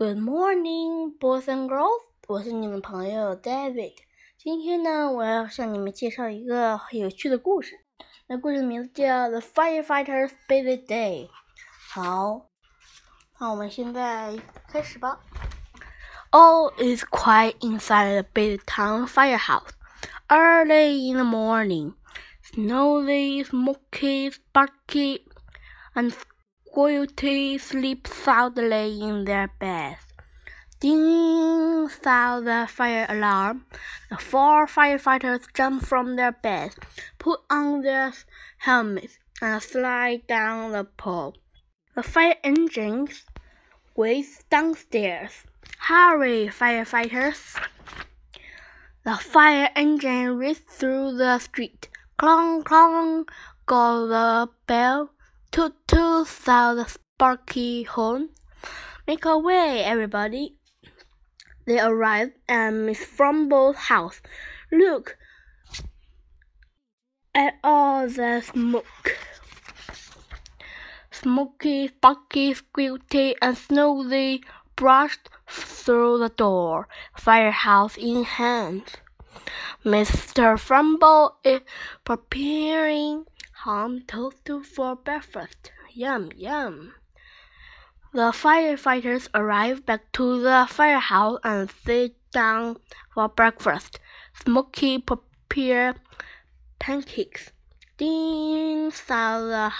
[0.00, 2.02] Good morning, boys and girls！
[2.28, 3.94] 我是你们朋友 David。
[4.36, 7.80] 今天呢，我要向你们介绍一个很有趣的故事。
[8.26, 11.26] 那故事的名字叫《The Firefighters' Busy Day》。
[11.90, 12.48] 好，
[13.38, 14.38] 那我们现在
[14.68, 15.20] 开始吧。
[16.30, 19.70] All is quiet inside the big town firehouse.
[20.28, 21.94] Early in the morning,
[22.42, 25.24] Snowy, Smoky, Sparky,
[25.94, 26.12] and
[26.73, 29.99] Squirty sleep soundly in their beds.
[30.79, 31.89] Ding!
[31.89, 33.65] sounded the fire alarm.
[34.09, 36.77] The four firefighters jump from their beds,
[37.19, 38.13] put on their
[38.59, 41.35] helmets, and slid down the pole.
[41.93, 43.25] The fire engines
[43.97, 45.43] waved downstairs.
[45.77, 47.59] Hurry, firefighters!
[49.03, 51.89] The fire engine raced through the street.
[52.17, 53.27] Clong, clong,
[53.65, 55.09] go the bell.
[55.51, 58.29] Toot, toot, sound the sparky horn.
[59.05, 60.55] Make a way, everybody.
[61.65, 64.21] They arrived at Miss Frumble's house.
[64.71, 65.17] Look
[67.35, 69.17] at all the smoke.
[71.11, 74.43] Smoky, Sparky, Squirty, and Snowy
[74.77, 78.83] brushed through the door, firehouse in hand.
[79.83, 80.57] Mr.
[80.57, 81.59] Frumble is
[82.05, 83.25] preparing
[83.63, 85.71] ham toast for breakfast.
[85.93, 86.93] Yum, yum.
[88.13, 92.77] The firefighters arrive back to the firehouse and sit down
[93.13, 93.99] for breakfast.
[94.43, 95.95] Smoky prepare
[96.79, 97.51] pancakes.
[97.97, 98.89] Ding!
[98.91, 99.71] sound the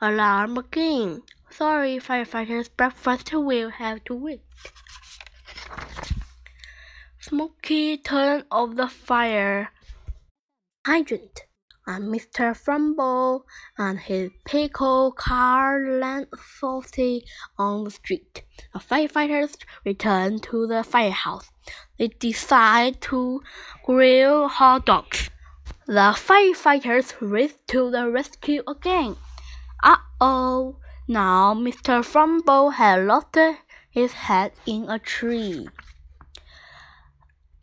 [0.00, 1.22] alarm again.
[1.50, 4.42] Sorry, firefighters, breakfast will have to wait.
[7.20, 9.70] Smoky turned off the fire
[10.86, 11.44] hydrant,
[11.86, 12.56] and Mr.
[12.56, 13.46] Frumble
[13.76, 16.26] and his pickle car
[16.58, 17.24] softly
[17.58, 18.42] on the street.
[18.72, 21.50] The firefighters return to the firehouse.
[21.98, 23.42] They decide to
[23.84, 25.30] grill hot dogs.
[25.86, 29.16] The firefighters raced to the rescue again.
[29.82, 30.76] Uh-oh!
[31.06, 32.02] Now Mr.
[32.02, 33.36] Frumble had lost
[33.90, 35.68] his head in a tree.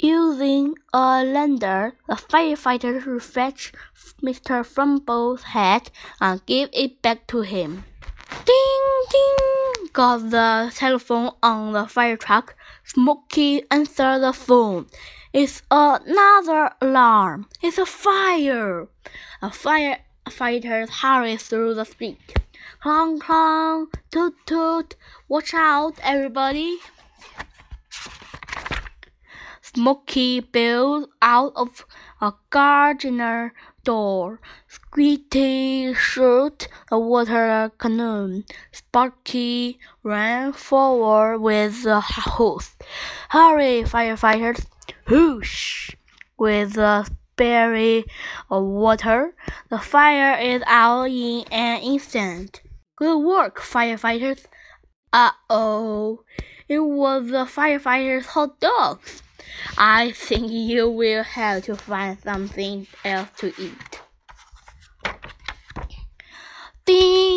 [0.02, 3.76] Using a lander, the firefighters fetched
[4.24, 4.66] Mr.
[4.66, 7.84] Frumble's head and gave it back to him.
[8.44, 9.90] Ding ding!
[9.94, 12.56] got the telephone on the fire truck.
[12.84, 14.88] Smoky answered the phone.
[15.34, 17.48] It's another alarm.
[17.62, 18.88] It's a fire.
[19.44, 22.40] A firefighter hurried through the street.
[22.82, 24.96] Clong clong, toot toot.
[25.28, 26.80] Watch out, everybody.
[29.74, 31.86] Smoky built out of
[32.20, 33.54] a gardener
[33.86, 34.42] door.
[34.68, 38.44] Squeaky shot a water canoe.
[38.74, 42.76] Sparky ran forward with the hose.
[43.30, 44.66] Hurry, firefighters!
[45.08, 45.96] Whoosh!
[46.38, 48.04] With a spray
[48.50, 49.34] of water,
[49.70, 52.62] the fire is out in an instant.
[52.98, 54.44] Good work, firefighters!
[55.14, 56.26] Uh oh,
[56.68, 59.24] it was the firefighters' hot dogs.
[59.78, 64.02] I think you will have to find something else to eat.
[66.86, 67.32] Ding!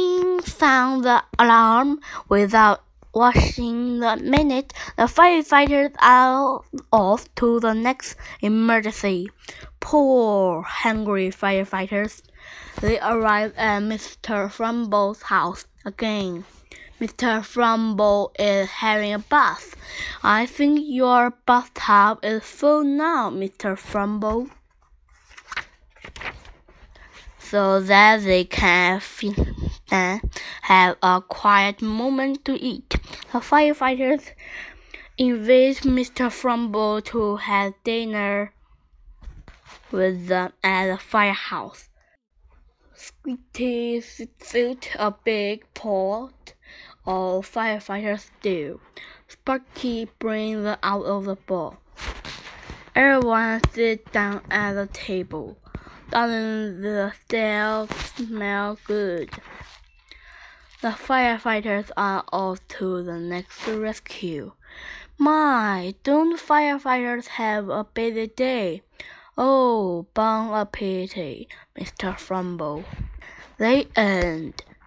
[0.65, 2.01] sound the alarm.
[2.29, 2.83] Without
[3.13, 9.31] washing the minute, the firefighters are off to the next emergency.
[9.81, 12.23] Poor hungry firefighters.
[12.81, 14.51] They arrive at Mr.
[14.51, 16.45] Frumble's house again.
[17.00, 17.44] Mr.
[17.44, 19.75] Frumble is having a bath.
[20.22, 23.77] I think your bathtub is full now, Mr.
[23.77, 24.49] Frumble.
[27.41, 29.03] So that they can
[29.88, 30.21] then
[30.62, 32.91] have a quiet moment to eat.
[33.32, 34.31] The firefighters
[35.19, 36.31] invite Mr.
[36.31, 38.53] Frumble to have dinner
[39.91, 41.88] with them at the firehouse.
[42.94, 46.54] Squeaky filled a big pot
[47.07, 48.81] of firefighters do.
[49.29, 51.77] Sparky brings them out of the bowl.
[52.95, 55.56] Everyone sits down at the table.
[56.11, 59.31] Doesn't the stew smell good?
[60.81, 64.53] The firefighters are off to the next rescue.
[65.17, 68.83] My, don't firefighters have a busy day?
[69.37, 71.49] Oh, bon appetit,
[71.79, 72.19] Mr.
[72.19, 72.85] Frumble.
[73.59, 74.62] They end.